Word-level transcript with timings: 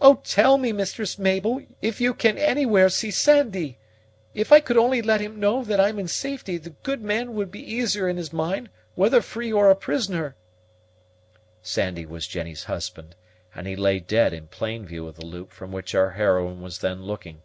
"Oh, 0.00 0.20
tell 0.22 0.58
me, 0.58 0.70
Mistress 0.70 1.18
Mabel, 1.18 1.60
if 1.82 2.00
you 2.00 2.14
can 2.14 2.38
anywhere 2.38 2.88
see 2.88 3.10
Sandy! 3.10 3.78
If 4.32 4.52
I 4.52 4.60
could 4.60 4.76
only 4.76 5.02
let 5.02 5.20
him 5.20 5.40
know 5.40 5.64
that 5.64 5.80
I'm 5.80 5.98
in 5.98 6.06
safety, 6.06 6.56
the 6.56 6.76
guid 6.84 7.00
man 7.02 7.34
would 7.34 7.50
be 7.50 7.68
easier 7.74 8.08
in 8.08 8.16
his 8.16 8.32
mind, 8.32 8.70
whether 8.94 9.20
free 9.20 9.52
or 9.52 9.68
a 9.68 9.74
prisoner." 9.74 10.36
Sandy 11.62 12.06
was 12.06 12.28
Jennie's 12.28 12.62
husband, 12.62 13.16
and 13.56 13.66
he 13.66 13.74
lay 13.74 13.98
dead 13.98 14.32
in 14.32 14.46
plain 14.46 14.86
view 14.86 15.08
of 15.08 15.16
the 15.16 15.26
loop 15.26 15.50
from 15.50 15.72
which 15.72 15.96
our 15.96 16.10
heroine 16.12 16.62
was 16.62 16.78
then 16.78 17.02
looking. 17.02 17.42